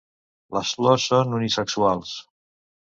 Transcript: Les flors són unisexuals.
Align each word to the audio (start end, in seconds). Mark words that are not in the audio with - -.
Les 0.57 0.71
flors 0.79 1.07
són 1.13 1.39
unisexuals. 1.41 2.17